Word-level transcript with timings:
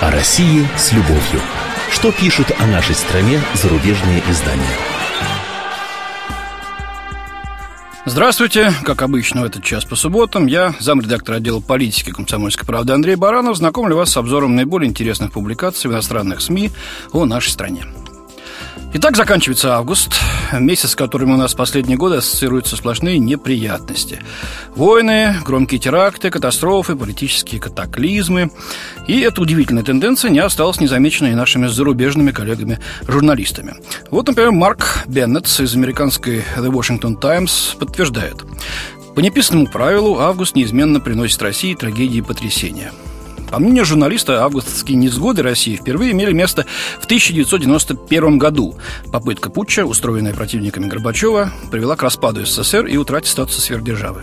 О 0.00 0.10
России 0.10 0.68
с 0.76 0.92
любовью. 0.92 1.40
Что 1.90 2.12
пишут 2.12 2.52
о 2.58 2.66
нашей 2.66 2.94
стране 2.94 3.40
зарубежные 3.54 4.22
издания? 4.28 4.76
Здравствуйте. 8.04 8.72
Как 8.82 9.00
обычно 9.00 9.40
в 9.40 9.44
этот 9.44 9.64
час 9.64 9.86
по 9.86 9.96
субботам 9.96 10.46
я, 10.46 10.74
замредактор 10.80 11.36
отдела 11.36 11.60
политики 11.60 12.10
комсомольской 12.10 12.66
правды 12.66 12.92
Андрей 12.92 13.16
Баранов, 13.16 13.56
знакомлю 13.56 13.96
вас 13.96 14.10
с 14.10 14.16
обзором 14.18 14.54
наиболее 14.54 14.90
интересных 14.90 15.32
публикаций 15.32 15.88
в 15.88 15.94
иностранных 15.94 16.42
СМИ 16.42 16.70
о 17.12 17.24
нашей 17.24 17.50
стране. 17.50 17.86
Итак, 18.96 19.16
заканчивается 19.16 19.74
август, 19.74 20.12
месяц, 20.52 20.92
с 20.92 20.94
которым 20.94 21.32
у 21.32 21.36
нас 21.36 21.52
последние 21.52 21.98
годы 21.98 22.18
ассоциируются 22.18 22.76
сплошные 22.76 23.18
неприятности. 23.18 24.20
Войны, 24.76 25.34
громкие 25.44 25.80
теракты, 25.80 26.30
катастрофы, 26.30 26.94
политические 26.94 27.60
катаклизмы. 27.60 28.52
И 29.08 29.18
эта 29.18 29.40
удивительная 29.40 29.82
тенденция 29.82 30.30
не 30.30 30.38
осталась 30.38 30.80
незамеченной 30.80 31.34
нашими 31.34 31.66
зарубежными 31.66 32.30
коллегами-журналистами. 32.30 33.74
Вот, 34.12 34.28
например, 34.28 34.52
Марк 34.52 35.02
Беннет 35.08 35.48
из 35.48 35.74
американской 35.74 36.44
The 36.56 36.70
Washington 36.70 37.20
Times 37.20 37.74
подтверждает. 37.76 38.44
По 39.16 39.18
неписанному 39.18 39.66
правилу, 39.66 40.20
август 40.20 40.54
неизменно 40.54 41.00
приносит 41.00 41.42
России 41.42 41.74
трагедии 41.74 42.18
и 42.18 42.22
потрясения– 42.22 42.92
по 43.54 43.60
мнению 43.60 43.84
журналиста, 43.84 44.42
августовские 44.42 44.96
несгоды 44.96 45.44
России 45.44 45.76
впервые 45.76 46.10
имели 46.10 46.32
место 46.32 46.66
в 46.98 47.04
1991 47.04 48.36
году. 48.36 48.74
Попытка 49.12 49.48
путча, 49.48 49.84
устроенная 49.86 50.34
противниками 50.34 50.88
Горбачева, 50.88 51.52
привела 51.70 51.94
к 51.94 52.02
распаду 52.02 52.44
СССР 52.44 52.86
и 52.86 52.96
утрате 52.96 53.30
статуса 53.30 53.60
сверхдержавы. 53.60 54.22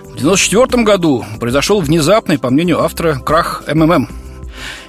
В 0.00 0.16
1994 0.16 0.84
году 0.84 1.22
произошел 1.38 1.82
внезапный, 1.82 2.38
по 2.38 2.48
мнению 2.48 2.82
автора, 2.82 3.16
крах 3.16 3.62
МММ. 3.70 4.08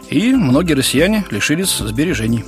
И 0.09 0.31
многие 0.31 0.76
россияне 0.76 1.26
лишились 1.30 1.76
сбережений. 1.78 2.45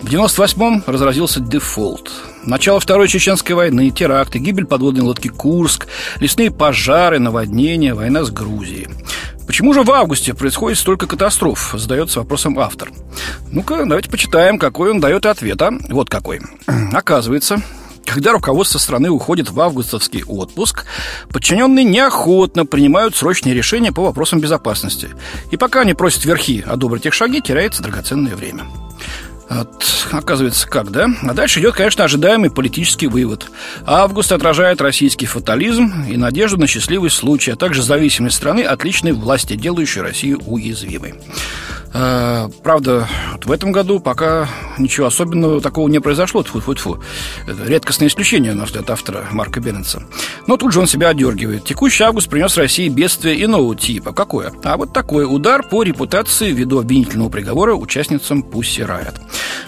В 0.00 0.06
98-м 0.06 0.82
разразился 0.86 1.40
дефолт. 1.40 2.10
Начало 2.44 2.80
Второй 2.80 3.08
Чеченской 3.08 3.54
войны, 3.54 3.90
теракты, 3.90 4.38
гибель 4.38 4.66
подводной 4.66 5.02
лодки 5.02 5.28
«Курск», 5.28 5.86
лесные 6.20 6.50
пожары, 6.50 7.18
наводнения, 7.18 7.94
война 7.94 8.24
с 8.24 8.30
Грузией. 8.30 8.88
Почему 9.46 9.74
же 9.74 9.82
в 9.82 9.90
августе 9.90 10.34
происходит 10.34 10.78
столько 10.78 11.06
катастроф? 11.06 11.74
Задается 11.76 12.20
вопросом 12.20 12.58
автор. 12.58 12.90
Ну-ка, 13.50 13.84
давайте 13.84 14.10
почитаем, 14.10 14.58
какой 14.58 14.90
он 14.90 15.00
дает 15.00 15.26
ответ. 15.26 15.60
А? 15.60 15.70
Вот 15.90 16.08
какой. 16.08 16.40
Оказывается, 16.92 17.62
когда 18.06 18.32
руководство 18.32 18.78
страны 18.78 19.10
уходит 19.10 19.50
в 19.50 19.60
августовский 19.60 20.24
отпуск, 20.24 20.84
подчиненные 21.30 21.84
неохотно 21.84 22.66
принимают 22.66 23.16
срочные 23.16 23.54
решения 23.54 23.92
по 23.92 24.02
вопросам 24.04 24.40
безопасности. 24.40 25.10
И 25.50 25.56
пока 25.56 25.80
они 25.80 25.94
просят 25.94 26.24
верхи 26.24 26.64
одобрить 26.66 27.06
их 27.06 27.14
шаги, 27.14 27.40
теряется 27.40 27.82
драгоценное 27.82 28.36
время. 28.36 28.64
Вот, 29.50 29.84
оказывается, 30.12 30.66
как, 30.68 30.90
да? 30.90 31.08
А 31.22 31.34
дальше 31.34 31.60
идет, 31.60 31.74
конечно, 31.74 32.04
ожидаемый 32.04 32.50
политический 32.50 33.06
вывод. 33.06 33.46
Август 33.86 34.32
отражает 34.32 34.80
российский 34.80 35.26
фатализм 35.26 36.04
и 36.08 36.16
надежду 36.16 36.56
на 36.56 36.66
счастливый 36.66 37.10
случай, 37.10 37.52
а 37.52 37.56
также 37.56 37.82
зависимость 37.82 38.36
страны 38.36 38.62
от 38.62 38.82
личной 38.84 39.12
власти, 39.12 39.54
делающей 39.54 40.00
Россию 40.00 40.40
уязвимой. 40.46 41.14
Э, 41.94 42.48
правда, 42.64 43.08
в 43.44 43.52
этом 43.52 43.70
году 43.70 44.00
пока 44.00 44.48
ничего 44.78 45.06
особенного 45.06 45.60
такого 45.60 45.88
не 45.88 46.00
произошло. 46.00 46.42
Тьфу 46.42 46.58
-тьфу 46.58 46.74
-тьфу. 46.74 47.00
Это 47.46 47.64
редкостное 47.64 48.08
исключение, 48.08 48.52
на 48.52 48.64
взгляд 48.64 48.90
автора 48.90 49.26
Марка 49.30 49.60
Беннетса. 49.60 50.02
Но 50.48 50.56
тут 50.56 50.72
же 50.72 50.80
он 50.80 50.88
себя 50.88 51.10
одергивает. 51.10 51.64
Текущий 51.64 52.02
август 52.02 52.28
принес 52.28 52.56
России 52.56 52.88
бедствие 52.88 53.42
иного 53.44 53.76
типа. 53.76 54.12
Какое? 54.12 54.52
А 54.64 54.76
вот 54.76 54.92
такой 54.92 55.24
удар 55.24 55.62
по 55.62 55.84
репутации 55.84 56.50
ввиду 56.50 56.80
обвинительного 56.80 57.28
приговора 57.28 57.74
участницам 57.74 58.42
Пусси 58.42 58.82
Райот. 58.82 59.14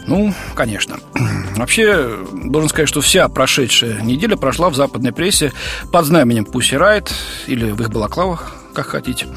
Ну, 0.08 0.34
конечно. 0.54 0.96
Вообще, 1.56 2.10
должен 2.32 2.68
сказать, 2.68 2.88
что 2.88 3.00
вся 3.00 3.28
прошедшая 3.28 4.02
неделя 4.02 4.36
прошла 4.36 4.68
в 4.68 4.74
западной 4.74 5.12
прессе 5.12 5.52
под 5.92 6.04
знаменем 6.06 6.44
Пусси 6.44 6.76
Райт 6.76 7.14
или 7.46 7.70
в 7.70 7.80
их 7.80 7.90
балаклавах, 7.90 8.56
как 8.74 8.86
хотите. 8.86 9.28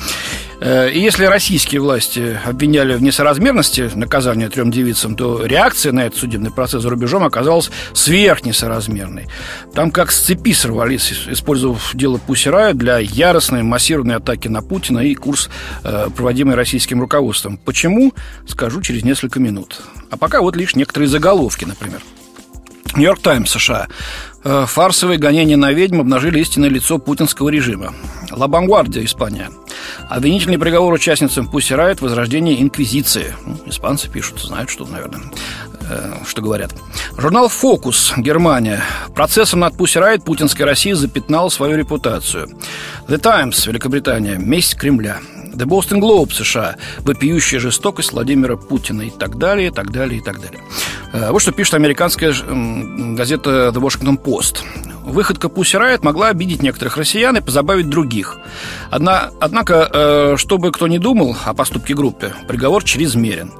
Э, 0.60 0.90
и 0.92 1.00
если 1.00 1.26
российские 1.26 1.82
власти 1.82 2.40
обвиняли 2.46 2.96
в 2.96 3.02
несоразмерности 3.02 3.90
наказания 3.96 4.50
трем 4.50 4.72
девицам, 4.72 5.16
то 5.16 5.46
реакция 5.46 5.92
на 5.92 6.06
этот 6.06 6.20
судебный 6.20 6.52
процесс 6.52 6.84
за 6.84 6.90
рубежом 6.90 7.24
оказалась 7.24 7.72
сверхнесоразмерной. 7.94 9.28
Там 9.74 9.92
как 9.92 10.12
с 10.12 10.20
цепи 10.20 10.54
сорвались, 10.54 11.14
использовав 11.28 11.92
дело 11.94 12.18
Пусирая 12.18 12.74
для 12.74 13.00
яростной 13.00 13.64
массированной 13.64 14.16
атаки 14.16 14.48
на 14.48 14.62
Путина 14.62 15.00
и 15.00 15.16
курс, 15.16 15.50
э, 15.84 16.08
проводимый 16.16 16.56
российским 16.56 17.00
руководством. 17.00 17.58
Почему? 17.58 18.14
Скажу 18.48 18.82
через 18.82 19.04
несколько 19.04 19.40
минут. 19.40 19.82
А 20.12 20.18
пока 20.18 20.42
вот 20.42 20.56
лишь 20.56 20.76
некоторые 20.76 21.08
заголовки, 21.08 21.66
например. 21.66 22.02
Нью-Йорк 22.96 23.22
Таймс 23.22 23.52
США. 23.52 23.88
Э, 24.44 24.66
фарсовые 24.68 25.20
гонения 25.20 25.58
на 25.58 25.72
ведьм 25.74 26.00
обнажили 26.00 26.40
истинное 26.40 26.70
лицо 26.70 26.98
путинского 26.98 27.50
режима. 27.50 27.94
Ла 28.32 28.48
Бангвардия, 28.48 29.04
Испания. 29.04 29.50
Обвинительный 30.08 30.58
приговор 30.58 30.94
участницам 30.94 31.48
Пусси 31.48 31.74
Райт 31.74 32.02
возрождение 32.02 32.62
инквизиции. 32.62 33.36
Ну, 33.46 33.58
испанцы 33.66 34.10
пишут, 34.10 34.40
знают, 34.40 34.70
что, 34.70 34.86
наверное, 34.86 35.22
э, 35.90 36.14
что 36.26 36.42
говорят. 36.42 36.74
Журнал 37.18 37.50
«Фокус», 37.50 38.14
Германия. 38.16 38.82
Процессом 39.14 39.60
над 39.60 39.76
Пусси 39.76 40.00
Райт 40.00 40.24
путинская 40.24 40.66
Россия 40.66 40.96
запятнала 40.96 41.50
свою 41.50 41.78
репутацию. 41.78 42.50
The 43.08 43.18
Times, 43.18 43.68
Великобритания. 43.68 44.38
Месть 44.38 44.76
Кремля. 44.76 45.18
The 45.60 45.66
Boston 45.66 46.00
Globe, 46.00 46.32
США. 46.32 46.78
Вопиющая 47.00 47.60
жестокость 47.60 48.14
Владимира 48.14 48.56
Путина 48.56 49.02
и 49.02 49.10
так 49.10 49.38
далее, 49.38 49.68
и 49.68 49.72
так 49.72 49.92
далее, 49.92 50.20
и 50.20 50.24
так 50.24 50.40
далее. 50.40 50.62
Э, 51.12 51.32
вот 51.32 51.42
что 51.42 51.52
пишет 51.52 51.74
американская 51.74 52.34
газета 52.34 53.72
The 53.74 53.82
Washington 53.82 54.18
Post. 54.18 54.64
Выходка 55.10 55.50
Пусси 55.50 55.78
Райт 55.78 56.04
могла 56.04 56.28
обидеть 56.28 56.62
некоторых 56.62 56.98
россиян 56.98 57.36
и 57.36 57.42
позабавить 57.42 57.90
других. 57.90 58.38
Одна, 58.92 59.32
однако, 59.40 59.90
э, 59.92 60.36
чтобы 60.38 60.72
кто 60.72 60.88
не 60.88 61.00
думал 61.00 61.36
о 61.46 61.54
поступке 61.54 61.96
группы, 61.96 62.34
приговор 62.48 62.84
чрезмерен. 62.84 63.52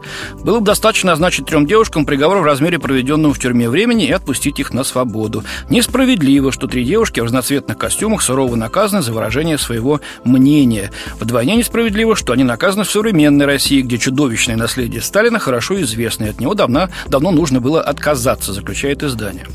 Было 0.44 0.60
бы 0.60 0.66
достаточно 0.66 1.12
назначить 1.12 1.48
трем 1.48 1.66
девушкам 1.66 2.06
приговор 2.06 2.38
в 2.38 2.44
размере 2.44 2.78
проведенного 2.78 3.34
в 3.34 3.40
тюрьме 3.40 3.68
времени 3.68 4.06
и 4.06 4.12
отпустить 4.12 4.60
их 4.60 4.74
на 4.74 4.84
свободу. 4.84 5.44
Несправедливо, 5.70 6.52
что 6.52 6.68
три 6.68 6.84
девушки 6.86 7.20
в 7.20 7.26
разноцветных 7.26 7.78
костюмах 7.78 8.22
сурово 8.22 8.56
наказаны 8.56 9.02
за 9.02 9.12
выражение 9.12 9.58
своего 9.58 10.02
мнения. 10.24 10.92
Вдвойне 11.20 11.56
несправедливо, 11.56 12.16
что 12.16 12.34
они 12.34 12.44
наказаны 12.44 12.84
в 12.84 12.92
современной 12.92 13.46
России, 13.46 13.82
где 13.82 13.98
чудовищное 13.98 14.56
наследие 14.56 15.02
Сталина 15.02 15.40
хорошо 15.40 15.82
известно, 15.82 16.26
и 16.26 16.30
от 16.30 16.40
него 16.40 16.54
давно, 16.54 16.90
давно 17.08 17.32
нужно 17.32 17.60
было 17.60 17.82
отказаться, 17.82 18.54
заключает 18.54 19.02
издание. 19.02 19.48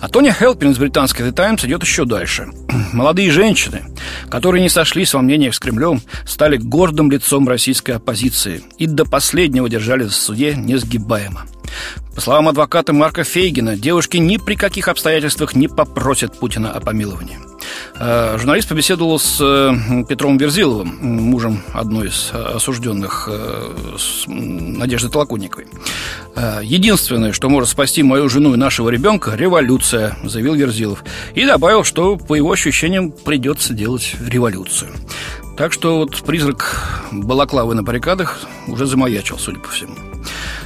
А 0.00 0.08
Тони 0.08 0.30
Хелпин 0.30 0.70
из 0.70 0.78
британской 0.78 1.26
The 1.26 1.32
Times 1.32 1.64
идет 1.66 1.82
еще 1.82 2.04
дальше. 2.04 2.48
Молодые 2.92 3.30
женщины, 3.30 3.82
которые 4.30 4.62
не 4.62 4.68
сошлись 4.68 5.14
во 5.14 5.22
мнениях 5.22 5.54
с 5.54 5.58
Кремлем, 5.58 6.02
стали 6.26 6.56
гордым 6.56 7.10
лицом 7.10 7.48
российской 7.48 7.92
оппозиции 7.92 8.62
и 8.78 8.86
до 8.86 9.04
последнего 9.04 9.68
держали 9.68 10.04
в 10.04 10.12
суде 10.12 10.54
несгибаемо. 10.54 11.46
По 12.14 12.20
словам 12.20 12.48
адвоката 12.48 12.92
Марка 12.92 13.24
Фейгина, 13.24 13.76
девушки 13.76 14.18
ни 14.18 14.36
при 14.36 14.54
каких 14.54 14.88
обстоятельствах 14.88 15.54
не 15.54 15.68
попросят 15.68 16.38
Путина 16.38 16.70
о 16.70 16.80
помиловании. 16.80 17.38
Э, 17.98 18.36
журналист 18.38 18.68
побеседовал 18.68 19.18
с 19.18 19.38
э, 19.40 20.04
Петром 20.08 20.36
Верзиловым, 20.36 20.98
мужем 21.00 21.62
одной 21.72 22.08
из 22.08 22.30
осужденных 22.32 23.28
э, 23.30 23.72
Надежды 24.26 25.08
Толоконниковой. 25.08 25.66
Единственное, 26.62 27.32
что 27.32 27.48
может 27.48 27.68
спасти 27.68 28.02
мою 28.02 28.28
жену 28.28 28.54
и 28.54 28.56
нашего 28.56 28.88
ребенка– 28.88 29.34
революция, 29.36 30.16
заявил 30.24 30.54
Верзилов. 30.54 31.04
И 31.34 31.44
добавил, 31.44 31.84
что, 31.84 32.16
по 32.16 32.34
его 32.34 32.52
ощущениям, 32.52 33.12
придется 33.12 33.74
делать 33.74 34.14
революцию. 34.26 34.92
Так 35.56 35.72
что 35.72 35.98
вот 35.98 36.22
призрак 36.22 37.02
балаклавы 37.12 37.74
на 37.74 37.82
баррикадах 37.82 38.40
уже 38.66 38.86
замаячил, 38.86 39.38
судя 39.38 39.60
по 39.60 39.68
всему. 39.68 39.94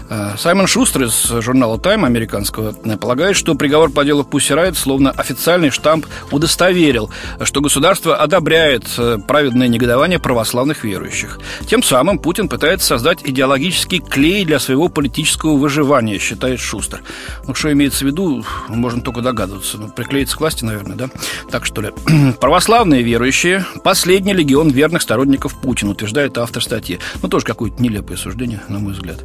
Э, 0.08 0.34
Саймон 0.38 0.66
Шустер 0.66 1.04
из 1.04 1.26
журнала 1.42 1.78
«Тайм» 1.78 2.04
американского 2.04 2.72
полагает, 2.96 3.36
что 3.36 3.54
приговор 3.54 3.90
по 3.90 4.04
делу 4.04 4.24
Пусси 4.24 4.54
Райт 4.54 4.76
словно 4.76 5.10
официальный 5.10 5.70
штамп 5.70 6.06
удостоверил, 6.30 7.10
что 7.42 7.60
государство 7.60 8.16
одобряет 8.16 8.84
э, 8.98 9.18
праведное 9.26 9.68
негодование 9.68 10.18
православных 10.18 10.84
верующих. 10.84 11.40
Тем 11.66 11.82
самым 11.82 12.18
Путин 12.18 12.48
пытается 12.48 12.86
создать 12.86 13.20
идеологический 13.24 13.98
клей 13.98 14.44
для 14.44 14.60
своего 14.60 14.88
политического 14.88 15.56
выживания, 15.56 16.18
считает 16.18 16.60
Шустер. 16.60 17.02
Ну, 17.46 17.54
что 17.54 17.72
имеется 17.72 18.04
в 18.04 18.08
виду, 18.08 18.44
можно 18.68 19.00
только 19.02 19.22
догадываться. 19.22 19.78
Ну, 19.78 19.88
приклеиться 19.88 20.36
к 20.36 20.40
власти, 20.40 20.64
наверное, 20.64 20.96
да? 20.96 21.10
Так 21.50 21.66
что 21.66 21.80
ли. 21.80 21.90
Православные 22.40 23.02
верующие– 23.02 23.64
последний 23.84 24.34
легион 24.34 24.68
верных 24.68 25.02
сторонников 25.02 25.54
Путина, 25.60 25.92
утверждает 25.92 26.38
автор 26.38 26.62
статьи. 26.62 26.98
Ну, 27.22 27.28
тоже 27.28 27.44
какое-то 27.44 27.82
нелепое 27.82 28.16
суждение, 28.16 28.60
на 28.68 28.78
мой 28.78 28.92
взгляд. 28.92 29.24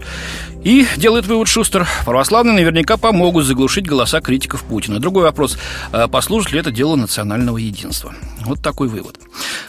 И 0.64 0.71
И 0.72 0.88
делает 0.96 1.26
вывод 1.26 1.50
Шустер, 1.50 1.86
православные 2.06 2.56
наверняка 2.56 2.96
помогут 2.96 3.44
заглушить 3.44 3.86
голоса 3.86 4.22
критиков 4.22 4.64
Путина. 4.64 5.02
Другой 5.02 5.24
вопрос, 5.24 5.58
а 5.92 6.08
послужит 6.08 6.54
ли 6.54 6.62
это 6.62 6.72
дело 6.72 6.96
национального 6.96 7.58
единства? 7.58 8.14
Вот 8.46 8.62
такой 8.62 8.88
вывод. 8.88 9.20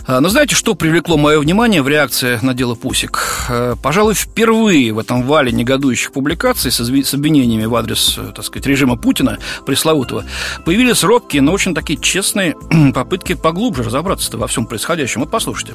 А, 0.06 0.20
но 0.20 0.28
знаете, 0.28 0.54
что 0.54 0.76
привлекло 0.76 1.16
мое 1.16 1.40
внимание 1.40 1.82
в 1.82 1.88
реакции 1.88 2.38
на 2.40 2.54
дело 2.54 2.76
Пусик? 2.76 3.18
А, 3.48 3.74
пожалуй, 3.82 4.14
впервые 4.14 4.92
в 4.92 5.00
этом 5.00 5.24
вале 5.24 5.50
негодующих 5.50 6.12
публикаций 6.12 6.70
с 6.70 7.14
обвинениями 7.14 7.64
в 7.64 7.74
адрес, 7.74 8.20
так 8.36 8.44
сказать, 8.44 8.66
режима 8.68 8.96
Путина, 8.96 9.40
пресловутого, 9.66 10.24
появились 10.64 11.02
робкие, 11.02 11.42
но 11.42 11.50
очень 11.50 11.74
такие 11.74 11.98
честные 11.98 12.54
попытки 12.94 13.34
поглубже 13.34 13.82
разобраться 13.82 14.36
во 14.38 14.46
всем 14.46 14.66
происходящем. 14.66 15.22
Вот 15.22 15.32
послушайте. 15.32 15.74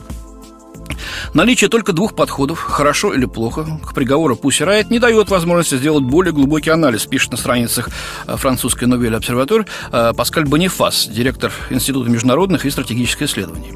Наличие 1.34 1.70
только 1.70 1.94
двух 1.94 2.16
подходов, 2.16 2.60
хорошо 2.60 3.14
или 3.14 3.26
плохо, 3.26 3.66
к 3.86 3.94
приговору 3.94 4.36
Пусси 4.36 4.64
Райт 4.64 4.90
не 4.90 5.00
дает 5.00 5.30
возможности 5.30 5.76
сделать 5.76 6.04
более 6.04 6.34
глубокий 6.34 6.70
анализ, 6.70 7.06
пишет 7.06 7.32
на 7.32 7.38
страницах 7.38 7.90
э, 8.26 8.36
французской 8.38 8.86
новелли 8.86 9.16
«Обсерватор» 9.16 9.66
э, 9.92 10.14
Паскаль 10.16 10.46
Бонифас, 10.46 11.08
директор 11.08 11.52
Института 11.70 12.10
международных 12.10 12.66
и 12.66 12.70
стратегических 12.70 13.24
исследований. 13.24 13.74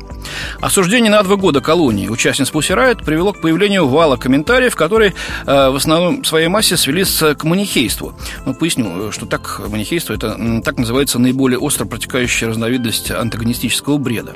Осуждение 0.62 1.12
на 1.12 1.22
два 1.24 1.36
года 1.36 1.62
колонии 1.62 2.08
участниц 2.08 2.50
Пусси 2.50 2.74
Райт 2.74 3.04
привело 3.04 3.34
к 3.34 3.42
появлению 3.42 3.88
вала 3.88 4.16
комментариев, 4.18 4.76
которые 4.76 5.14
э, 5.46 5.70
в 5.70 5.76
основном 5.76 6.24
в 6.24 6.28
своей 6.28 6.48
массе 6.48 6.78
свелись 6.78 7.22
к 7.38 7.44
манихейству. 7.44 8.14
Ну, 8.46 8.54
поясню, 8.54 9.12
что 9.12 9.26
так 9.26 9.62
манихейство– 9.68 10.14
это 10.16 10.62
так 10.64 10.78
называется 10.78 11.20
наиболее 11.20 11.60
остро 11.60 11.86
протекающая 11.86 12.50
разновидность 12.50 13.12
антагонистического 13.12 13.98
бреда. 13.98 14.34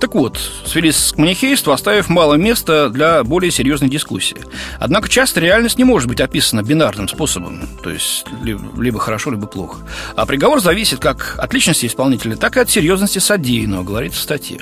Так 0.00 0.14
вот, 0.14 0.38
свелись 0.64 1.12
к 1.12 1.18
манихейству, 1.18 1.72
оставив 1.72 2.08
мало 2.08 2.34
места 2.42 2.88
для 2.88 3.24
более 3.24 3.50
серьезной 3.50 3.88
дискуссии. 3.88 4.36
Однако 4.78 5.08
часто 5.08 5.40
реальность 5.40 5.78
не 5.78 5.84
может 5.84 6.08
быть 6.08 6.20
описана 6.20 6.62
бинарным 6.62 7.08
способом, 7.08 7.68
то 7.82 7.90
есть 7.90 8.26
либо 8.42 8.98
хорошо, 8.98 9.30
либо 9.30 9.46
плохо. 9.46 9.80
А 10.16 10.26
приговор 10.26 10.60
зависит 10.60 10.98
как 10.98 11.36
от 11.38 11.52
личности 11.54 11.86
исполнителя, 11.86 12.36
так 12.36 12.56
и 12.56 12.60
от 12.60 12.70
серьезности 12.70 13.18
содеянного, 13.18 13.84
говорится 13.84 14.20
в 14.20 14.22
статье. 14.22 14.60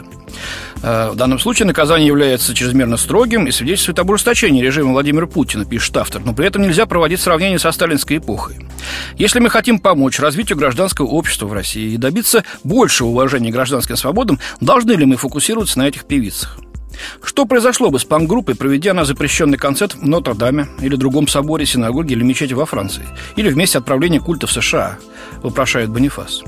Э, 0.83 1.11
в 1.11 1.17
данном 1.17 1.39
случае 1.39 1.67
наказание 1.67 2.07
является 2.07 2.55
чрезмерно 2.55 2.97
строгим 2.97 3.47
и 3.47 3.51
свидетельствует 3.51 3.99
об 3.99 4.11
ужесточении 4.11 4.63
режима 4.63 4.93
Владимира 4.93 5.27
Путина, 5.27 5.65
пишет 5.65 5.97
автор, 5.97 6.23
но 6.25 6.33
при 6.33 6.47
этом 6.47 6.63
нельзя 6.63 6.87
проводить 6.87 7.21
сравнение 7.21 7.59
со 7.59 7.73
сталинской 7.73 8.19
эпохой. 8.19 8.59
Если 9.17 9.41
мы 9.41 9.51
хотим 9.51 9.79
помочь 9.79 10.19
развитию 10.19 10.59
гражданского 10.59 11.07
общества 11.07 11.47
в 11.47 11.53
России 11.53 11.93
и 11.93 11.97
добиться 11.97 12.45
большего 12.65 13.09
уважения 13.09 13.51
к 13.51 13.55
гражданским 13.55 13.97
свободам, 13.97 14.39
должны 14.61 14.93
ли 14.93 15.05
мы 15.05 15.17
фокусироваться 15.17 15.79
на 15.79 15.89
этих 15.89 16.05
певицах? 16.05 16.59
Что 17.23 17.47
произошло 17.47 17.91
бы 17.91 17.99
с 17.99 18.05
панк-группой, 18.05 18.55
проведя 18.55 18.95
на 18.95 19.05
запрещенный 19.05 19.59
концерт 19.59 19.95
в 19.95 20.07
Нотр-Даме 20.07 20.69
или 20.81 20.97
другом 20.97 21.29
соборе, 21.29 21.67
синагоге 21.67 22.15
или 22.15 22.23
мечети 22.23 22.55
во 22.55 22.67
Франции? 22.67 23.07
Или 23.37 23.51
вместе 23.51 23.79
отправления 23.79 24.21
культа 24.21 24.47
в 24.47 24.53
США, 24.53 24.99
вопрошает 25.43 25.91
Бонифас. 25.91 26.43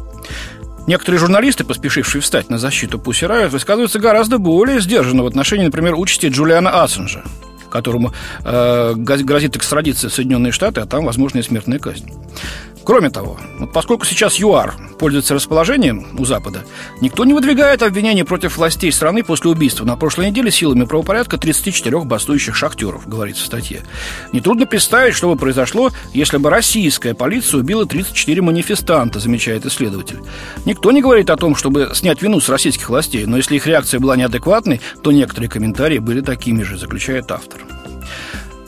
Некоторые 0.87 1.20
журналисты, 1.20 1.64
поспешившие 1.64 2.22
встать 2.22 2.50
на 2.50 2.58
защиту 2.58 2.99
Пусси 2.99 3.26
Райот, 3.26 3.52
высказываются 3.52 4.00
гораздо 4.00 4.38
более 4.38 4.81
сдержанно 4.81 5.22
в 5.22 5.26
отношении, 5.26 5.66
например, 5.66 5.94
участи 5.94 6.26
Джулиана 6.26 6.82
Ассенджа, 6.82 7.22
которому 7.70 8.12
э, 8.44 8.94
грозит 8.96 9.56
экстрадиция 9.56 10.10
в 10.10 10.14
Соединенные 10.14 10.50
Штаты, 10.50 10.81
а 10.81 10.87
там 10.87 11.05
возможная 11.05 11.43
смертная 11.43 11.78
казнь. 11.78 12.10
Кроме 12.84 13.11
того, 13.11 13.38
вот 13.58 13.73
поскольку 13.73 14.05
сейчас 14.05 14.37
ЮАР 14.37 14.75
пользуется 14.99 15.34
расположением 15.34 16.06
у 16.19 16.25
Запада, 16.25 16.64
никто 17.00 17.25
не 17.25 17.32
выдвигает 17.32 17.82
обвинения 17.82 18.25
против 18.25 18.56
властей 18.56 18.90
страны 18.90 19.23
после 19.23 19.50
убийства 19.50 19.84
на 19.84 19.96
прошлой 19.96 20.31
неделе 20.31 20.50
силами 20.50 20.84
правопорядка 20.84 21.38
34 21.38 22.00
бастующих 22.00 22.56
шахтеров, 22.56 23.08
говорится 23.08 23.44
в 23.44 23.46
статье. 23.46 23.82
Нетрудно 24.32 24.67
представить, 24.67 25.14
что 25.14 25.29
бы 25.29 25.37
произошло, 25.37 25.90
если 26.12 26.38
бы 26.38 26.50
российская 26.50 27.14
полиция 27.14 27.61
убила 27.61 27.87
34 27.87 28.43
манифестанта, 28.43 29.20
замечает 29.20 29.64
исследователь. 29.64 30.19
Никто 30.64 30.90
не 30.90 31.02
говорит 31.02 31.31
о 31.31 31.37
том, 31.37 31.55
чтобы 31.55 31.90
снять 31.94 32.20
вину 32.20 32.40
с 32.40 32.49
российских 32.49 32.88
властей, 32.88 33.26
но 33.26 33.37
если 33.37 33.56
их 33.56 33.67
реакция 33.67 34.00
была 34.00 34.17
неадекватной, 34.17 34.81
то 35.02 35.12
некоторые 35.12 35.49
комментарии 35.49 35.99
были 35.99 36.20
такими 36.20 36.62
же, 36.62 36.79
заключает 36.79 37.31
автор. 37.31 37.61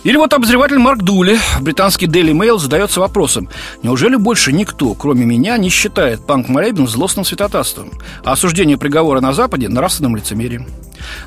Или 0.04 0.18
вот 0.18 0.34
обозреватель 0.34 0.78
Марк 0.78 1.02
Дули, 1.02 1.38
британский 1.62 2.04
Daily 2.04 2.32
Mail, 2.32 2.58
задается 2.58 3.00
вопросом, 3.00 3.48
неужели 3.82 4.16
больше 4.16 4.52
никто, 4.52 4.92
кроме 4.92 5.24
меня, 5.24 5.56
не 5.56 5.70
считает 5.70 6.26
панк-молебен 6.26 6.86
злостным 6.86 7.24
святотатством, 7.24 7.90
а 8.22 8.32
осуждение 8.32 8.76
приговора 8.76 9.20
на 9.20 9.32
Западе– 9.32 9.68
нравственным 9.70 10.14
лицемерием? 10.14 10.66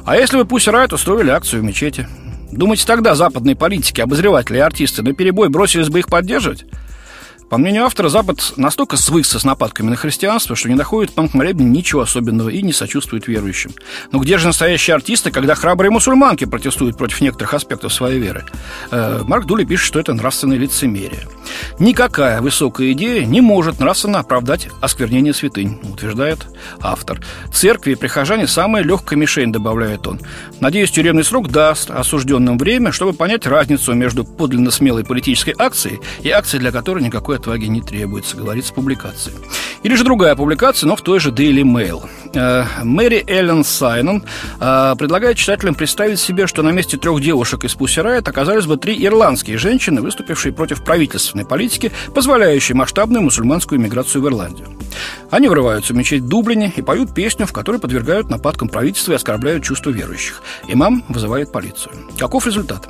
А 0.06 0.16
если 0.16 0.38
бы 0.38 0.46
пусть 0.46 0.68
Райт 0.68 0.94
устроили 0.94 1.32
акцию 1.32 1.64
в 1.64 1.66
мечети? 1.66 2.08
Думаете, 2.52 2.86
тогда 2.86 3.16
западные 3.16 3.56
политики, 3.56 4.00
обозреватели 4.00 4.58
и 4.58 4.62
артисты 4.62 5.02
на 5.02 5.14
перебой 5.14 5.50
бросились 5.50 5.90
бы 5.90 5.98
их 6.00 6.08
поддерживать? 6.08 6.66
По 7.50 7.58
мнению 7.58 7.86
автора, 7.86 8.10
Запад 8.10 8.54
настолько 8.58 8.98
свыкся 8.98 9.40
с 9.40 9.46
нападками 9.46 9.90
на 9.90 9.96
христианство, 9.96 10.56
что 10.56 10.68
не 10.68 10.76
находит 10.76 11.14
панк 11.14 11.34
ничего 11.34 12.02
особенного 12.02 12.50
и 12.50 12.62
не 12.62 12.74
сочувствует 12.74 13.28
верующим. 13.28 13.72
Но 14.12 14.20
где 14.20 14.38
же 14.38 14.48
настоящие 14.48 14.96
артисты, 14.96 15.32
когда 15.32 15.56
храбрые 15.56 15.90
мусульманки 15.90 16.46
протестуют 16.46 16.98
против 16.98 17.22
некоторых 17.22 17.54
аспектов 17.54 17.94
своей 17.94 18.20
веры? 18.20 18.46
Э, 18.92 19.22
Марк 19.26 19.46
Дули 19.46 19.64
пишет, 19.64 19.88
что 19.88 20.00
это 20.00 20.14
нравственное 20.14 20.58
лицемерие. 20.58 21.28
Никакая 21.80 22.42
высокая 22.42 22.92
идея 22.94 23.26
не 23.26 23.42
может 23.42 23.80
нравственно 23.80 24.20
оправдать 24.20 24.68
осквернение 24.82 25.34
святынь, 25.34 25.80
утверждает 25.84 26.48
автор. 26.82 27.22
Церкви 27.54 27.92
и 27.92 27.96
прихожане– 27.96 28.48
самая 28.48 28.84
легкая 28.84 29.18
мишень, 29.18 29.52
добавляет 29.52 30.08
он. 30.08 30.20
Надеюсь, 30.60 30.92
тюремный 30.92 31.24
срок 31.24 31.50
даст 31.50 31.92
осужденным 31.92 32.58
время, 32.58 32.92
чтобы 32.92 33.14
понять 33.14 33.46
разницу 33.46 33.94
между 33.94 34.24
подлинно 34.24 34.72
смелой 34.72 35.04
политической 35.04 35.54
акцией 35.58 36.00
и 36.22 36.30
акцией, 36.30 36.62
для 36.62 36.72
которой 36.72 37.04
никакой 37.04 37.38
отваги 37.38 37.66
не 37.66 37.82
требуется, 37.82 38.38
говорится 38.38 38.72
в 38.72 38.76
публикации. 38.76 39.34
Или 39.84 39.96
же 39.96 40.04
другая 40.04 40.36
публикация, 40.36 40.88
но 40.88 40.96
в 40.96 41.02
той 41.02 41.20
же 41.20 41.32
Daily 41.32 41.64
Mail. 41.64 42.04
Э, 42.34 42.66
Мэри 42.84 43.24
Эллен 43.28 43.64
Сайнон 43.64 44.24
э, 44.60 44.96
предлагает 44.98 45.38
читателям 45.38 45.76
представить 45.76 46.20
себе, 46.20 46.48
что 46.48 46.64
на 46.64 46.72
месте 46.72 46.98
трех 46.98 47.22
девушек 47.22 47.64
из 47.64 47.76
Riot 47.76 48.28
оказались 48.28 48.66
бы 48.66 48.78
три 48.78 49.06
ирландские 49.06 49.58
женщины, 49.58 50.02
выступившие 50.02 50.52
против 50.54 50.84
правительственной 51.38 51.46
политики, 51.46 51.92
позволяющей 52.14 52.74
масштабную 52.74 53.24
мусульманскую 53.24 53.80
миграцию 53.80 54.22
в 54.22 54.28
Ирландию. 54.28 54.68
Они 55.30 55.48
врываются 55.48 55.94
в 55.94 55.98
мечеть 55.98 56.26
Дублине 56.26 56.72
и 56.76 56.82
поют 56.82 57.14
песню, 57.14 57.46
в 57.46 57.54
которой 57.54 57.80
подвергают 57.80 58.30
нападкам 58.30 58.70
правительства 58.70 59.14
и 59.14 59.16
оскорбляют 59.16 59.64
чувства 59.64 59.92
верующих. 59.92 60.42
Имам 60.68 61.04
вызывает 61.10 61.52
полицию. 61.52 61.94
Каков 62.18 62.46
результат? 62.46 62.88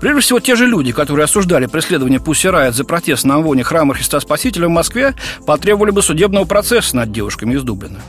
Прежде 0.00 0.20
всего, 0.20 0.40
те 0.40 0.56
же 0.56 0.66
люди, 0.66 0.92
которые 0.92 1.24
осуждали 1.24 1.66
преследование 1.66 2.20
Пусси 2.20 2.48
Райт 2.48 2.74
за 2.74 2.84
протест 2.84 3.24
на 3.24 3.36
Амвоне 3.36 3.64
храма 3.64 3.94
Христа 3.94 4.20
Спасителя 4.20 4.68
в 4.68 4.70
Москве, 4.70 5.14
потребовали 5.46 5.90
бы 5.90 6.02
судебного 6.02 6.44
процесса 6.44 6.96
над 6.96 7.12
девушками 7.12 7.54
из 7.54 7.62
Дублина. 7.62 8.00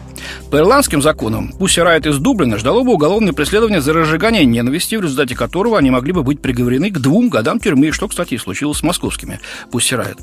По 0.52 0.58
ирландским 0.58 1.02
законам 1.02 1.54
Пусси 1.54 1.80
Райт 1.80 2.06
из 2.06 2.18
Дублина 2.18 2.58
ждало 2.58 2.84
бы 2.84 2.92
уголовное 2.92 3.32
преследование 3.32 3.82
за 3.82 3.94
разжигание 3.94 4.44
ненависти, 4.46 4.96
в 4.96 5.02
результате 5.02 5.36
которого 5.36 5.78
они 5.78 5.90
могли 5.90 6.12
бы 6.12 6.24
быть 6.24 6.42
приговорены 6.42 6.92
к 6.92 7.00
двум 7.00 7.30
годам 7.30 7.60
тюрьмы, 7.60 7.92
что, 7.94 8.10
кстати, 8.10 8.34
и 8.34 8.38
случилось 8.38 8.80
с 8.80 8.84
московскими 8.84 9.39
Пусси 9.72 9.96
Райт. 9.96 10.18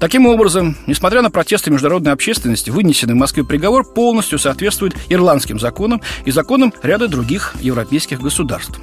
Таким 0.00 0.26
образом, 0.26 0.76
несмотря 0.88 1.22
на 1.22 1.30
протесты 1.30 1.70
международной 1.70 2.12
общественности, 2.12 2.70
вынесенный 2.70 3.14
в 3.14 3.18
Москве 3.18 3.44
приговор 3.44 3.84
полностью 3.84 4.40
соответствует 4.40 4.94
ирландским 5.08 5.60
законам 5.60 6.02
и 6.24 6.32
законам 6.32 6.74
ряда 6.82 7.06
других 7.06 7.54
европейских 7.60 8.20
государств. 8.20 8.80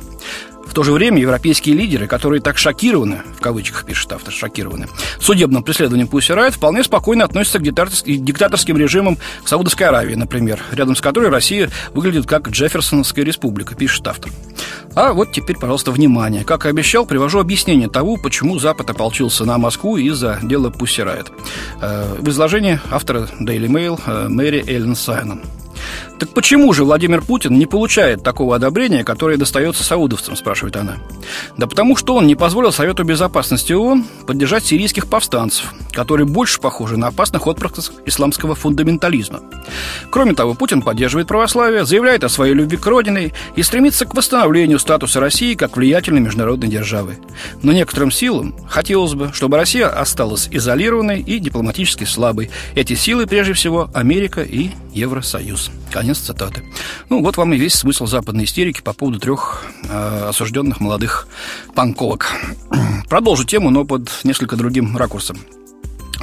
В 0.71 0.73
то 0.73 0.83
же 0.83 0.93
время 0.93 1.19
европейские 1.19 1.75
лидеры, 1.75 2.07
которые 2.07 2.39
так 2.39 2.57
шокированы, 2.57 3.23
в 3.37 3.41
кавычках 3.41 3.83
пишет 3.83 4.13
автор, 4.13 4.33
шокированы, 4.33 4.87
судебным 5.19 5.63
преследованием 5.63 6.07
Пусси 6.07 6.31
Райт, 6.31 6.53
вполне 6.53 6.81
спокойно 6.81 7.25
относятся 7.25 7.59
к 7.59 7.61
диктаторским 7.61 8.77
режимам 8.77 9.17
Саудовской 9.43 9.87
Аравии, 9.87 10.15
например, 10.15 10.61
рядом 10.71 10.95
с 10.95 11.01
которой 11.01 11.27
Россия 11.27 11.69
выглядит 11.93 12.25
как 12.25 12.47
Джефферсонская 12.47 13.25
республика, 13.25 13.75
пишет 13.75 14.07
автор. 14.07 14.31
А 14.95 15.11
вот 15.11 15.33
теперь, 15.33 15.57
пожалуйста, 15.57 15.91
внимание. 15.91 16.45
Как 16.45 16.65
и 16.65 16.69
обещал, 16.69 17.05
привожу 17.05 17.39
объяснение 17.39 17.89
того, 17.89 18.15
почему 18.15 18.57
Запад 18.57 18.89
ополчился 18.89 19.43
на 19.43 19.57
Москву 19.57 19.97
из-за 19.97 20.39
дела 20.41 20.69
Пусси 20.69 21.01
Райт. 21.01 21.33
Э, 21.81 22.15
в 22.17 22.29
изложении 22.29 22.79
автора 22.89 23.27
Daily 23.41 23.67
Mail 23.67 23.99
э, 24.05 24.29
Мэри 24.29 24.63
Эллен 24.65 24.95
Сайнон. 24.95 25.41
Так 26.21 26.29
почему 26.35 26.71
же 26.71 26.83
Владимир 26.83 27.23
Путин 27.23 27.57
не 27.57 27.65
получает 27.65 28.21
такого 28.21 28.55
одобрения, 28.55 29.03
которое 29.03 29.37
достается 29.37 29.83
саудовцам, 29.83 30.35
спрашивает 30.35 30.75
она. 30.75 30.97
Да 31.57 31.65
потому 31.65 31.95
что 31.95 32.13
он 32.13 32.27
не 32.27 32.35
позволил 32.35 32.71
Совету 32.71 33.03
Безопасности 33.03 33.73
ООН 33.73 34.05
поддержать 34.27 34.63
сирийских 34.63 35.07
повстанцев, 35.07 35.73
которые 35.91 36.27
больше 36.27 36.61
похожи 36.61 36.95
на 36.95 37.07
опасных 37.07 37.47
отпрысков 37.47 37.95
исламского 38.05 38.53
фундаментализма. 38.53 39.39
Кроме 40.11 40.35
того, 40.35 40.53
Путин 40.53 40.83
поддерживает 40.83 41.27
православие, 41.27 41.85
заявляет 41.85 42.23
о 42.23 42.29
своей 42.29 42.53
любви 42.53 42.77
к 42.77 42.85
родине 42.85 43.33
и 43.55 43.63
стремится 43.63 44.05
к 44.05 44.13
восстановлению 44.13 44.77
статуса 44.77 45.19
России 45.19 45.55
как 45.55 45.75
влиятельной 45.75 46.21
международной 46.21 46.67
державы. 46.67 47.17
Но 47.63 47.71
некоторым 47.71 48.11
силам 48.11 48.53
хотелось 48.69 49.15
бы, 49.15 49.31
чтобы 49.33 49.57
Россия 49.57 49.87
осталась 49.87 50.47
изолированной 50.51 51.19
и 51.19 51.39
дипломатически 51.39 52.03
слабой. 52.03 52.51
Эти 52.75 52.93
силы, 52.93 53.25
прежде 53.25 53.53
всего, 53.53 53.89
Америка 53.95 54.43
и 54.43 54.69
Евросоюз. 54.93 55.71
Конец 55.91 56.10
Конец 56.11 56.25
цитаты. 56.25 56.61
Ну, 57.07 57.21
вот 57.21 57.37
вам 57.37 57.53
и 57.53 57.57
весь 57.57 57.73
смысл 57.73 58.05
западной 58.05 58.43
истерики 58.43 58.81
по 58.81 58.91
поводу 58.91 59.17
трех 59.17 59.63
э, 59.89 60.25
осужденных 60.27 60.81
молодых 60.81 61.25
панковок. 61.73 62.33
Продолжу 63.09 63.45
тему, 63.45 63.69
но 63.69 63.85
под 63.85 64.09
несколько 64.25 64.57
другим 64.57 64.97
ракурсом. 64.97 65.37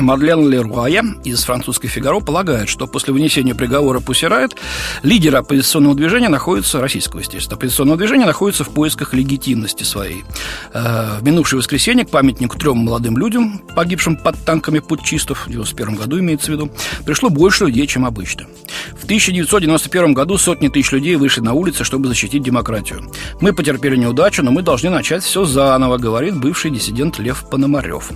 Мадлен 0.01 0.49
Леруая 0.49 1.03
из 1.25 1.43
французской 1.43 1.89
«Фигаро» 1.89 2.21
полагает, 2.21 2.69
что 2.69 2.87
после 2.87 3.13
вынесения 3.13 3.55
приговора 3.55 4.01
Пусирает 4.01 4.57
лидер 5.03 5.37
оппозиционного 5.37 5.95
движения 5.95 6.29
находится, 6.29 6.81
российского, 6.81 7.21
естественно, 7.21 7.57
оппозиционного 7.57 7.99
движения 7.99 8.25
находится 8.25 8.65
в 8.65 8.71
поисках 8.71 9.13
легитимности 9.13 9.83
своей. 9.83 10.25
Э, 10.73 11.19
в 11.19 11.25
минувшее 11.25 11.59
воскресенье 11.59 12.07
к 12.07 12.11
памятнику 12.11 12.59
трем 12.59 12.79
молодым 12.79 13.19
людям, 13.19 13.61
погибшим 13.75 14.17
под 14.17 14.39
танками 14.45 14.79
путчистов, 14.79 15.47
в 15.47 15.51
91 15.51 15.97
году 15.97 16.19
имеется 16.21 16.47
в 16.47 16.55
виду, 16.55 16.71
пришло 17.05 17.29
больше 17.29 17.67
людей, 17.67 17.87
чем 17.87 18.07
обычно. 18.07 18.47
В 18.97 19.05
1991 19.05 20.15
году 20.15 20.39
сотни 20.39 20.69
тысяч 20.69 20.93
людей 20.93 21.17
вышли 21.17 21.41
на 21.41 21.55
улицы, 21.55 21.85
чтобы 21.85 22.09
защитить 22.09 22.43
демократию. 22.43 23.11
Мы 23.41 23.53
потерпели 23.53 23.97
неудачу, 23.97 24.43
но 24.43 24.53
мы 24.53 24.63
должны 24.63 24.91
начать 24.91 25.25
все 25.25 25.45
заново, 25.45 25.99
говорит 25.99 26.37
бывший 26.37 26.71
диссидент 26.71 27.19
Лев 27.19 27.45
Пономарев. 27.51 28.11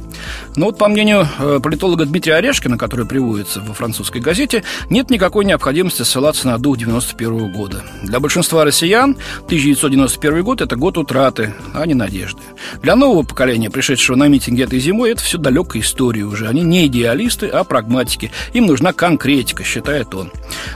Но 0.57 0.67
вот, 0.67 0.79
по 0.79 0.89
мнению 0.89 1.29
э, 1.39 1.59
политолога 1.73 2.05
Дмитрия 2.05 2.35
Орешкина, 2.35 2.77
который 2.77 3.07
приводится 3.07 3.63
во 3.63 3.73
французской 3.73 4.21
газете, 4.21 4.63
нет 4.91 5.09
никакой 5.09 5.47
необходимости 5.47 6.03
ссылаться 6.03 6.47
на 6.47 6.59
дух 6.59 6.77
91 6.77 7.51
года. 7.51 7.83
Для 8.03 8.21
большинства 8.21 8.63
россиян 8.67 9.17
1991 9.47 10.43
год– 10.43 10.61
это 10.61 10.77
год 10.77 10.99
утраты, 10.99 11.55
а 11.73 11.87
не 11.87 11.95
надежды. 11.95 12.43
Для 12.83 12.95
нового 12.95 13.23
поколения, 13.23 13.71
пришедшего 13.71 14.17
на 14.17 14.29
митинги 14.29 14.63
этой 14.63 14.81
зимой, 14.81 15.13
это 15.13 15.23
все 15.23 15.39
далекая 15.39 15.81
история 15.81 16.25
уже. 16.25 16.47
Они 16.47 16.61
не 16.61 16.89
идеалисты, 16.89 17.47
а 17.47 17.65
прагматики. 17.65 18.31
Им 18.53 18.67
нужна 18.67 18.93
конкретика, 18.93 19.65
считает 19.65 20.15
он. 20.15 20.31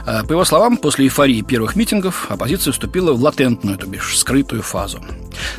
А, 0.07 0.23
по 0.23 0.31
его 0.31 0.45
словам, 0.45 0.77
после 0.77 1.05
эйфории 1.05 1.43
первых 1.43 1.75
митингов 1.75 2.25
оппозиция 2.31 2.71
вступила 2.71 3.13
в 3.13 3.21
латентную, 3.21 3.77
то 3.77 3.85
бишь 3.85 4.17
скрытую 4.17 4.63
фазу. 4.63 4.99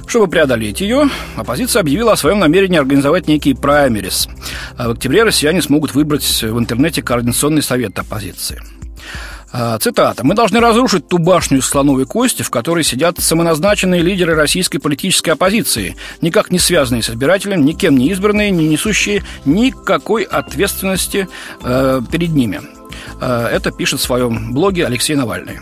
Чтобы 0.09 0.27
преодолеть 0.27 0.81
ее, 0.81 1.09
оппозиция 1.37 1.81
объявила 1.81 2.13
о 2.13 2.17
своем 2.17 2.41
намерении 2.41 2.79
организовать 2.79 3.29
некий 3.29 3.55
праймерис. 3.55 4.29
А 4.77 4.89
в 4.89 4.93
октябре 4.93 5.25
россияне 5.29 5.63
смогут 5.63 5.95
выбрать 5.95 6.43
в 6.43 6.59
интернете 6.59 7.03
Координационный 7.03 7.63
совет 7.63 7.99
оппозиции. 7.99 8.61
А, 9.51 9.79
цитата. 9.79 10.25
«Мы 10.25 10.35
должны 10.35 10.61
разрушить 10.61 11.09
ту 11.09 11.19
башню 11.19 11.59
из 11.59 11.67
слоновой 11.67 12.05
кости, 12.05 12.43
в 12.43 12.51
которой 12.51 12.85
сидят 12.85 13.19
самоназначенные 13.19 14.03
лидеры 14.03 14.35
российской 14.35 14.79
политической 14.79 15.31
оппозиции, 15.31 15.97
никак 16.21 16.51
не 16.51 16.59
связанные 16.59 17.03
с 17.03 17.11
избирателем, 17.11 17.65
никем 17.65 17.97
не 17.97 18.11
избранные, 18.11 18.51
не 18.51 18.69
несущие 18.69 19.25
никакой 19.45 20.25
ответственности 20.25 21.29
э, 21.63 22.01
перед 22.11 22.31
ними». 22.31 22.78
Э, 23.21 23.49
это 23.51 23.71
пишет 23.71 24.01
в 24.01 24.03
своем 24.03 24.53
блоге 24.53 24.87
Алексей 24.87 25.15
Навальный. 25.15 25.59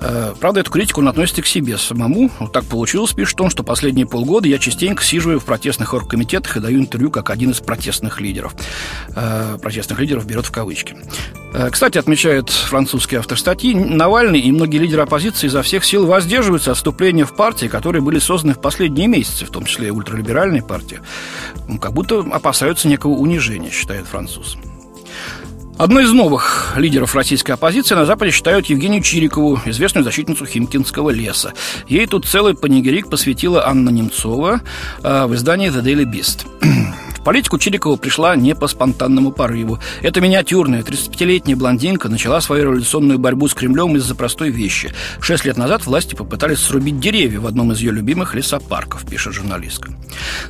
Э, 0.00 0.34
правда, 0.38 0.60
эту 0.60 0.70
критику 0.70 1.00
он 1.00 1.08
относится 1.08 1.42
к 1.42 1.46
себе 1.46 1.78
самому. 1.78 2.30
Вот 2.38 2.52
так 2.52 2.64
получилось, 2.64 3.12
пишет 3.12 3.40
он, 3.40 3.50
что 3.50 3.62
последние 3.62 4.06
полгода 4.06 4.48
я 4.48 4.58
частенько 4.58 5.02
сиживаю 5.02 5.40
в 5.40 5.44
протестных 5.44 5.94
оргкомитетах 5.94 6.56
и 6.56 6.60
даю 6.60 6.80
интервью 6.80 7.10
как 7.10 7.30
один 7.30 7.50
из 7.50 7.60
протестных 7.60 8.20
лидеров. 8.20 8.54
Э, 9.14 9.58
протестных 9.60 9.98
лидеров 10.00 10.26
берет 10.26 10.46
в 10.46 10.50
кавычки. 10.50 10.96
Кстати, 11.70 11.96
отмечает 11.96 12.50
французский 12.50 13.16
автор 13.16 13.38
статьи, 13.38 13.74
Навальный 13.74 14.40
и 14.40 14.52
многие 14.52 14.76
лидеры 14.76 15.02
оппозиции 15.02 15.46
изо 15.46 15.62
всех 15.62 15.86
сил 15.86 16.04
воздерживаются 16.04 16.72
от 16.72 16.76
вступления 16.76 17.24
в 17.24 17.34
партии, 17.34 17.66
которые 17.66 18.02
были 18.02 18.18
созданы 18.18 18.52
в 18.52 18.60
последние 18.60 19.06
месяцы, 19.06 19.46
в 19.46 19.50
том 19.50 19.64
числе 19.64 19.86
и 19.86 19.90
ультралиберальные 19.90 20.62
партии. 20.62 21.00
Ну, 21.66 21.78
как 21.78 21.94
будто 21.94 22.18
опасаются 22.30 22.88
некого 22.88 23.12
унижения, 23.12 23.70
считает 23.70 24.06
француз. 24.06 24.58
Одной 25.78 26.04
из 26.04 26.12
новых 26.12 26.72
лидеров 26.76 27.14
российской 27.14 27.52
оппозиции 27.52 27.94
на 27.94 28.06
Западе 28.06 28.30
считают 28.30 28.64
Евгению 28.66 29.02
Чирикову, 29.02 29.60
известную 29.66 30.04
защитницу 30.04 30.46
Химкинского 30.46 31.10
леса. 31.10 31.52
Ей 31.86 32.06
тут 32.06 32.24
целый 32.24 32.54
панигерик 32.54 33.10
посвятила 33.10 33.66
Анна 33.66 33.90
Немцова 33.90 34.62
э, 35.02 35.26
в 35.26 35.34
издании 35.34 35.68
«The 35.68 35.82
Daily 35.82 36.10
Beast» 36.10 36.46
политику 37.26 37.58
Чирикова 37.58 37.96
пришла 37.96 38.36
не 38.36 38.54
по 38.54 38.68
спонтанному 38.68 39.32
порыву. 39.32 39.80
Эта 40.00 40.20
миниатюрная 40.20 40.82
35-летняя 40.82 41.56
блондинка 41.56 42.08
начала 42.08 42.40
свою 42.40 42.62
революционную 42.62 43.18
борьбу 43.18 43.48
с 43.48 43.54
Кремлем 43.54 43.96
из-за 43.96 44.14
простой 44.14 44.50
вещи. 44.50 44.94
Шесть 45.20 45.44
лет 45.44 45.56
назад 45.56 45.84
власти 45.86 46.14
попытались 46.14 46.60
срубить 46.60 47.00
деревья 47.00 47.40
в 47.40 47.48
одном 47.48 47.72
из 47.72 47.80
ее 47.80 47.90
любимых 47.90 48.36
лесопарков, 48.36 49.04
пишет 49.10 49.32
журналистка. 49.32 49.92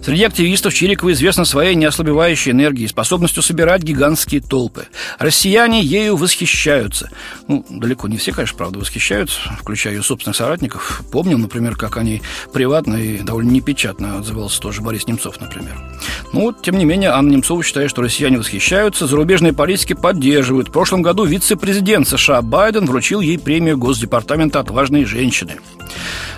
Среди 0.02 0.24
активистов 0.24 0.74
Чирикова 0.74 1.12
известна 1.12 1.46
своей 1.46 1.74
неослабевающей 1.76 2.52
энергией, 2.52 2.88
способностью 2.88 3.42
собирать 3.42 3.82
гигантские 3.82 4.42
толпы. 4.42 4.84
Россияне 5.18 5.82
ею 5.82 6.16
восхищаются. 6.16 7.08
Ну, 7.48 7.64
далеко 7.70 8.06
не 8.06 8.18
все, 8.18 8.32
конечно, 8.32 8.58
правда, 8.58 8.80
восхищаются, 8.80 9.40
включая 9.58 9.94
ее 9.94 10.02
собственных 10.02 10.36
соратников. 10.36 11.00
Помним, 11.10 11.40
например, 11.40 11.74
как 11.74 11.96
они 11.96 12.20
приватно 12.52 12.96
и 12.96 13.20
довольно 13.20 13.48
непечатно 13.48 14.18
отзывался 14.18 14.60
тоже 14.60 14.82
Борис 14.82 15.06
Немцов, 15.06 15.40
например. 15.40 15.74
Ну, 16.34 16.42
вот 16.42 16.65
тем 16.66 16.78
не 16.78 16.84
менее, 16.84 17.10
Анна 17.10 17.30
Немцова 17.30 17.62
считает, 17.62 17.90
что 17.90 18.02
россияне 18.02 18.38
восхищаются, 18.38 19.06
зарубежные 19.06 19.52
политики 19.52 19.92
поддерживают. 19.92 20.66
В 20.66 20.72
прошлом 20.72 21.00
году 21.00 21.24
вице-президент 21.24 22.08
США 22.08 22.42
Байден 22.42 22.86
вручил 22.86 23.20
ей 23.20 23.38
премию 23.38 23.78
Госдепартамента 23.78 24.58
«Отважные 24.58 25.06
женщины». 25.06 25.58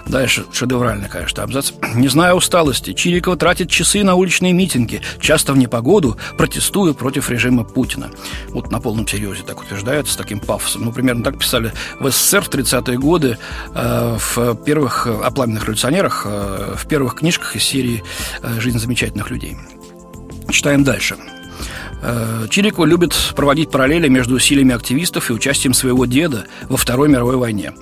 Дальше 0.06 0.44
шедевральный, 0.52 1.08
конечно, 1.08 1.42
абзац. 1.42 1.72
Не 1.94 2.08
зная 2.08 2.34
усталости, 2.34 2.92
Чирикова 2.92 3.38
тратит 3.38 3.70
часы 3.70 4.04
на 4.04 4.16
уличные 4.16 4.52
митинги, 4.52 5.00
часто 5.18 5.54
в 5.54 5.56
непогоду, 5.56 6.18
протестуя 6.36 6.92
против 6.92 7.30
режима 7.30 7.64
Путина. 7.64 8.10
Вот 8.50 8.70
на 8.70 8.80
полном 8.80 9.08
серьезе 9.08 9.42
так 9.46 9.58
утверждается, 9.62 10.12
с 10.12 10.16
таким 10.16 10.40
пафосом. 10.40 10.84
Ну, 10.84 10.92
примерно 10.92 11.24
так 11.24 11.38
писали 11.38 11.72
в 12.00 12.10
СССР 12.10 12.42
в 12.42 12.50
30-е 12.50 12.98
годы 12.98 13.38
э, 13.74 14.18
в 14.18 14.56
первых 14.56 15.06
о 15.06 15.30
пламенных 15.30 15.62
революционерах, 15.62 16.26
э, 16.26 16.74
в 16.76 16.86
первых 16.86 17.14
книжках 17.14 17.56
из 17.56 17.64
серии 17.64 18.04
э, 18.42 18.60
«Жизнь 18.60 18.78
замечательных 18.78 19.30
людей». 19.30 19.56
Читаем 20.50 20.84
дальше. 20.84 21.16
Э, 22.02 22.46
Чирикова 22.48 22.86
любит 22.86 23.14
проводить 23.34 23.70
параллели 23.70 24.08
между 24.08 24.36
усилиями 24.36 24.74
активистов 24.74 25.30
и 25.30 25.32
участием 25.32 25.74
своего 25.74 26.06
деда 26.06 26.44
во 26.68 26.76
Второй 26.76 27.08
мировой 27.08 27.36
войне. 27.36 27.72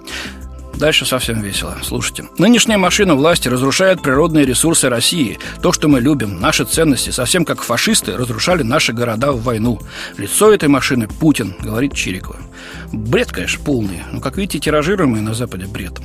Дальше 0.75 1.07
совсем 1.07 1.41
весело. 1.41 1.75
Слушайте. 1.83 2.27
Нынешняя 2.37 2.77
машина 2.77 3.15
власти 3.15 3.49
разрушает 3.49 4.03
природные 4.03 4.45
ресурсы 4.45 4.91
России. 4.91 5.39
То, 5.63 5.73
что 5.73 5.89
мы 5.89 6.01
любим, 6.01 6.39
наши 6.39 6.65
ценности, 6.65 7.11
совсем 7.11 7.47
как 7.47 7.63
фашисты 7.63 8.15
разрушали 8.15 8.63
наши 8.63 8.93
города 8.93 9.33
в 9.33 9.43
войну. 9.43 9.81
Лицо 10.19 10.53
этой 10.53 10.69
машины– 10.69 11.09
Путин, 11.21 11.55
говорит 11.63 11.95
Чирикова. 11.95 12.37
Бред, 12.93 13.33
конечно, 13.33 13.65
полный. 13.65 14.03
Но, 14.13 14.21
как 14.21 14.37
видите, 14.37 14.59
тиражируемый 14.59 15.23
на 15.23 15.33
Западе 15.33 15.67
бред. 15.67 15.99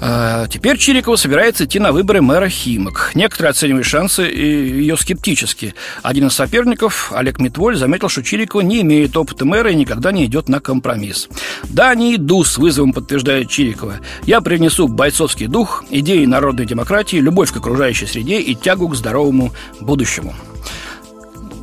А, 0.00 0.46
теперь 0.48 0.76
Чирикова 0.76 1.16
собирается 1.16 1.64
идти 1.64 1.78
на 1.78 1.92
выборы 1.92 2.20
мэра 2.20 2.48
Химок. 2.48 3.12
Некоторые 3.14 3.50
оценивают 3.50 3.86
шансы 3.86 4.22
ее 4.22 4.96
скептически. 4.96 5.74
Один 6.02 6.26
из 6.26 6.34
соперников, 6.34 7.12
Олег 7.14 7.38
Митволь, 7.38 7.76
заметил, 7.76 8.08
что 8.08 8.22
Чирикова 8.22 8.60
не 8.60 8.82
имеет 8.82 9.16
опыта 9.16 9.44
мэра 9.44 9.70
и 9.70 9.74
никогда 9.74 10.12
не 10.12 10.26
идет 10.26 10.48
на 10.48 10.60
компромисс. 10.60 11.28
«Да, 11.64 11.94
не 11.94 12.16
иду»,— 12.16 12.44
с 12.44 12.58
вызовом 12.58 12.92
подтверждает 12.92 13.48
Чирикова. 13.48 14.00
«Я 14.24 14.40
привнесу 14.40 14.88
бойцовский 14.88 15.46
дух, 15.46 15.84
идеи 15.90 16.24
народной 16.26 16.66
демократии, 16.66 17.16
любовь 17.16 17.52
к 17.52 17.56
окружающей 17.56 18.06
среде 18.06 18.40
и 18.40 18.54
тягу 18.54 18.88
к 18.88 18.96
здоровому 18.96 19.52
будущему». 19.80 20.34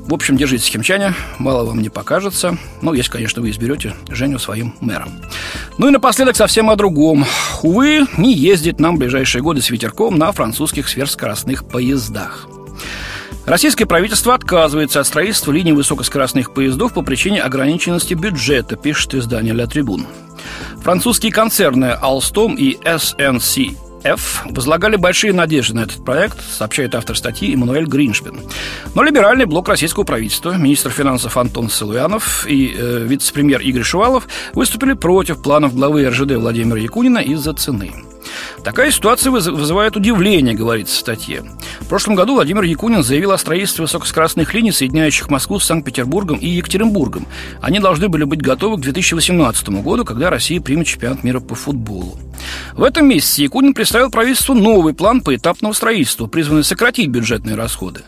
В 0.06 0.14
общем, 0.14 0.36
держитесь, 0.36 0.68
химчане, 0.68 1.14
мало 1.40 1.64
вам 1.64 1.82
не 1.82 1.90
покажется. 1.90 2.58
Ну, 2.82 2.94
если, 2.94 3.10
конечно, 3.10 3.42
вы 3.42 3.50
изберете 3.52 3.94
Женю 4.10 4.38
своим 4.38 4.76
мэром. 4.82 5.10
Ну 5.78 5.88
и 5.88 5.92
напоследок 5.92 6.36
совсем 6.36 6.70
о 6.70 6.76
другом. 6.76 7.26
Увы, 7.62 8.06
не 8.18 8.34
ездит 8.34 8.80
нам 8.80 8.98
в 8.98 9.00
ближайшие 9.00 9.42
годы 9.42 9.62
с 9.62 9.70
ветерком 9.70 10.18
на 10.18 10.32
французских 10.34 10.90
сверхскоростных 10.90 11.66
поездах. 11.66 12.48
Российское 13.46 13.86
правительство 13.86 14.34
отказывается 14.36 15.00
от 15.00 15.08
строительства 15.08 15.52
линий 15.52 15.74
высокоскоростных 15.74 16.54
поездов 16.54 16.94
по 16.94 17.02
причине 17.02 17.42
ограниченности 17.42 18.14
бюджета, 18.14 18.76
пишет 18.76 19.16
издание 19.16 19.54
«Ля 19.54 19.68
Трибун». 19.68 20.06
Французские 20.82 21.32
концерны 21.32 21.98
Alstom 22.02 22.56
и 22.56 22.78
SNC 22.78 23.78
F 24.04 24.44
возлагали 24.46 24.96
большие 24.96 25.34
надежды 25.34 25.76
на 25.76 25.82
этот 25.82 26.04
проект, 26.04 26.38
сообщает 26.42 26.96
автор 26.96 27.18
статьи 27.18 27.54
Эммануэль 27.54 27.86
Гриншпен. 27.86 28.40
Но 28.96 29.04
либеральный 29.04 29.46
блок 29.46 29.70
российского 29.70 30.04
правительства, 30.04 30.56
министр 30.56 30.92
финансов 30.92 31.38
Антон 31.38 31.70
Силуянов 31.70 32.46
и 32.48 32.74
э, 32.78 33.06
вице-премьер 33.06 33.62
Игорь 33.62 33.84
Шувалов 33.84 34.28
выступили 34.54 34.94
против 34.94 35.42
планов 35.42 35.76
главы 35.76 36.08
РЖД 36.08 36.34
Владимира 36.36 36.80
Якунина 36.80 37.20
из-за 37.20 37.54
цены. 37.54 37.92
Такая 38.64 38.92
ситуация 38.92 39.32
вызывает 39.32 39.98
удивление, 39.98 40.56
говорится 40.56 40.96
в 40.96 41.00
статье. 41.00 41.44
В 41.82 41.88
прошлом 41.88 42.16
году 42.16 42.36
Владимир 42.36 42.64
Якунин 42.64 43.04
заявил 43.04 43.32
о 43.32 43.38
строительстве 43.38 43.84
высокоскоростных 43.84 44.54
линий, 44.54 44.72
соединяющих 44.72 45.30
Москву 45.30 45.60
с 45.60 45.66
Санкт-Петербургом 45.66 46.38
и 46.38 46.48
Екатеринбургом. 46.48 47.28
Они 47.62 47.80
должны 47.80 48.08
были 48.08 48.24
быть 48.24 48.42
готовы 48.42 48.78
к 48.78 48.82
2018 48.82 49.70
году, 49.70 50.06
когда 50.06 50.30
Россия 50.30 50.62
примет 50.62 50.88
чемпионат 50.88 51.24
мира 51.24 51.40
по 51.40 51.56
футболу. 51.56 52.18
В 52.74 52.84
этом 52.84 53.08
месяце 53.08 53.42
Якунин 53.44 53.74
представил 53.74 54.10
правительству 54.10 54.56
новый 54.56 54.94
план 54.94 55.22
поэтапного 55.22 55.74
строительства, 55.74 56.28
призванный 56.28 56.64
сократить 56.64 57.10
бюджетные 57.10 57.56
расходы. 57.56 58.02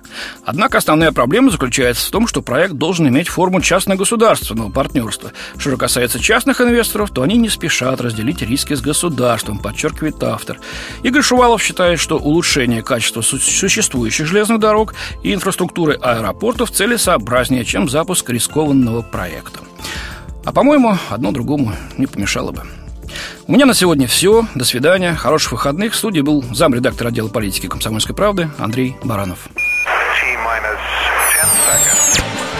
Однако 0.43 0.77
основная 0.77 1.11
проблема 1.11 1.51
заключается 1.51 2.07
в 2.07 2.11
том, 2.11 2.27
что 2.27 2.41
проект 2.41 2.73
должен 2.73 3.07
иметь 3.07 3.27
форму 3.27 3.61
частно-государственного 3.61 4.71
партнерства. 4.71 5.31
Что 5.57 5.71
же 5.71 5.77
касается 5.77 6.19
частных 6.19 6.61
инвесторов, 6.61 7.11
то 7.11 7.21
они 7.21 7.37
не 7.37 7.49
спешат 7.49 8.01
разделить 8.01 8.41
риски 8.41 8.73
с 8.73 8.81
государством, 8.81 9.59
подчеркивает 9.59 10.21
автор. 10.23 10.59
Игорь 11.03 11.21
Шувалов 11.21 11.61
считает, 11.61 11.99
что 11.99 12.17
улучшение 12.17 12.81
качества 12.81 13.21
существующих 13.21 14.27
железных 14.27 14.59
дорог 14.59 14.95
и 15.23 15.33
инфраструктуры 15.33 15.93
аэропортов 16.01 16.71
целесообразнее, 16.71 17.65
чем 17.65 17.89
запуск 17.89 18.29
рискованного 18.29 19.01
проекта. 19.01 19.59
А 20.43 20.51
по-моему, 20.51 20.97
одно 21.09 21.31
другому 21.31 21.73
не 21.97 22.05
помешало 22.05 22.51
бы. 22.51 22.63
У 23.47 23.51
меня 23.51 23.67
на 23.67 23.75
сегодня 23.75 24.07
все. 24.07 24.47
До 24.55 24.65
свидания. 24.65 25.13
Хороших 25.13 25.51
выходных. 25.51 25.93
В 25.93 25.95
студии 25.95 26.21
был 26.21 26.43
замредактор 26.51 27.07
отдела 27.07 27.27
политики 27.27 27.67
комсомольской 27.67 28.15
правды 28.15 28.49
Андрей 28.57 28.95
Баранов. 29.03 29.47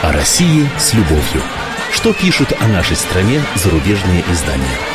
О 0.04 0.12
России 0.12 0.70
с 0.78 0.94
любовью. 0.94 1.42
Что 1.92 2.14
пишут 2.14 2.54
о 2.60 2.68
нашей 2.68 2.96
стране 2.96 3.42
зарубежные 3.56 4.24
издания? 4.32 4.95